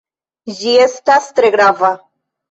Ĝi 0.61 0.71
estas 0.85 1.27
tre 1.39 1.51
grava. 1.57 1.91